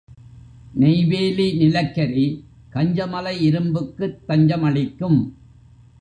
[0.73, 2.45] நெய்வேலி நிலக்கரி,
[2.73, 5.33] கஞ்சமலை இரும்புக்குத் தஞ்சமளிக்கும்.